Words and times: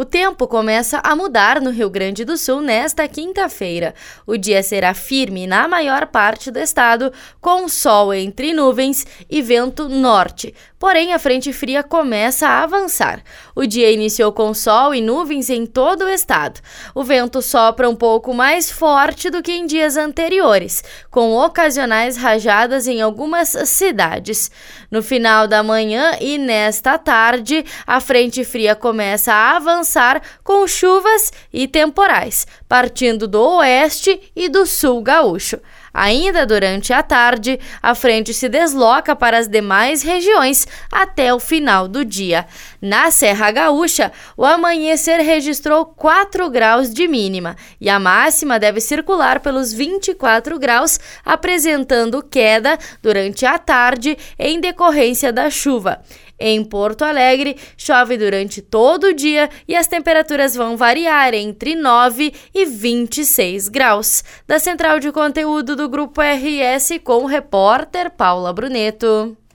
O 0.00 0.04
tempo 0.06 0.48
começa 0.48 0.98
a 1.04 1.14
mudar 1.14 1.60
no 1.60 1.68
Rio 1.68 1.90
Grande 1.90 2.24
do 2.24 2.38
Sul 2.38 2.62
nesta 2.62 3.06
quinta-feira. 3.06 3.94
O 4.26 4.38
dia 4.38 4.62
será 4.62 4.94
firme 4.94 5.46
na 5.46 5.68
maior 5.68 6.06
parte 6.06 6.50
do 6.50 6.58
estado, 6.58 7.12
com 7.38 7.68
sol 7.68 8.14
entre 8.14 8.54
nuvens 8.54 9.06
e 9.28 9.42
vento 9.42 9.90
norte. 9.90 10.54
Porém, 10.78 11.12
a 11.12 11.18
frente 11.18 11.52
fria 11.52 11.82
começa 11.82 12.48
a 12.48 12.62
avançar. 12.62 13.22
O 13.54 13.66
dia 13.66 13.90
iniciou 13.90 14.32
com 14.32 14.54
sol 14.54 14.94
e 14.94 15.02
nuvens 15.02 15.50
em 15.50 15.66
todo 15.66 16.06
o 16.06 16.08
estado. 16.08 16.58
O 16.94 17.04
vento 17.04 17.42
sopra 17.42 17.86
um 17.86 17.94
pouco 17.94 18.32
mais 18.32 18.70
forte 18.70 19.28
do 19.28 19.42
que 19.42 19.52
em 19.52 19.66
dias 19.66 19.98
anteriores, 19.98 20.82
com 21.10 21.34
ocasionais 21.34 22.16
rajadas 22.16 22.88
em 22.88 23.02
algumas 23.02 23.50
cidades. 23.66 24.50
No 24.90 25.02
final 25.02 25.46
da 25.46 25.62
manhã 25.62 26.16
e 26.18 26.38
nesta 26.38 26.96
tarde, 26.96 27.62
a 27.86 28.00
frente 28.00 28.42
fria 28.42 28.74
começa 28.74 29.34
a 29.34 29.56
avançar 29.56 29.89
com 30.44 30.66
chuvas 30.66 31.32
e 31.52 31.66
temporais, 31.66 32.46
partindo 32.68 33.26
do 33.26 33.40
oeste 33.56 34.32
e 34.34 34.48
do 34.48 34.64
sul 34.66 35.02
gaúcho. 35.02 35.58
Ainda 35.92 36.46
durante 36.46 36.92
a 36.92 37.02
tarde, 37.02 37.58
a 37.82 37.94
frente 37.94 38.32
se 38.32 38.48
desloca 38.48 39.16
para 39.16 39.38
as 39.38 39.48
demais 39.48 40.02
regiões 40.02 40.66
até 40.90 41.34
o 41.34 41.40
final 41.40 41.88
do 41.88 42.04
dia. 42.04 42.46
Na 42.80 43.10
Serra 43.10 43.50
Gaúcha, 43.50 44.12
o 44.36 44.44
amanhecer 44.44 45.20
registrou 45.20 45.84
4 45.84 46.48
graus 46.48 46.92
de 46.92 47.06
mínima 47.08 47.56
e 47.80 47.90
a 47.90 47.98
máxima 47.98 48.58
deve 48.58 48.80
circular 48.80 49.40
pelos 49.40 49.72
24 49.72 50.58
graus, 50.58 50.98
apresentando 51.24 52.22
queda 52.22 52.78
durante 53.02 53.44
a 53.44 53.58
tarde 53.58 54.16
em 54.38 54.60
decorrência 54.60 55.32
da 55.32 55.50
chuva. 55.50 56.00
Em 56.42 56.64
Porto 56.64 57.02
Alegre, 57.02 57.54
chove 57.76 58.16
durante 58.16 58.62
todo 58.62 59.08
o 59.08 59.12
dia 59.12 59.50
e 59.68 59.76
as 59.76 59.86
temperaturas 59.86 60.54
vão 60.56 60.74
variar 60.74 61.34
entre 61.34 61.74
9 61.74 62.32
e 62.54 62.64
26 62.64 63.68
graus. 63.68 64.24
Da 64.48 64.58
central 64.58 64.98
de 64.98 65.12
conteúdo 65.12 65.76
do 65.80 65.88
Grupo 65.88 66.20
RS 66.20 67.00
com 67.02 67.24
o 67.24 67.26
repórter 67.26 68.10
Paula 68.10 68.52
Bruneto. 68.52 69.34